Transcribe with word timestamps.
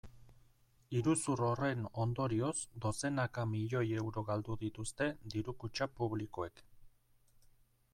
Iruzur 0.99 1.43
horren 1.47 1.83
ondorioz 2.05 2.55
dozenaka 2.87 3.45
milioi 3.53 3.85
euro 4.01 4.27
galdu 4.33 4.59
dituzte 4.67 5.13
diru-kutxa 5.35 5.91
publikoek. 6.01 6.69